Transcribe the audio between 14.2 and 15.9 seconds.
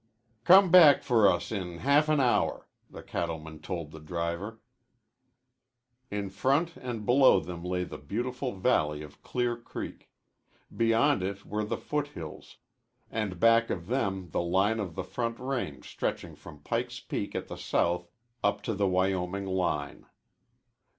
the line of the Front Range